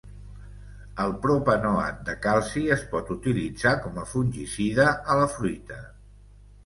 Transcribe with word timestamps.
El 1.03 1.11
propanoat 1.25 1.99
de 2.07 2.15
calci 2.23 2.63
es 2.77 2.85
pot 2.95 3.13
utilitzar 3.19 3.75
com 3.87 4.01
a 4.05 4.09
fungicida 4.15 4.87
a 4.89 5.19
la 5.21 5.29
fruita. 5.39 5.83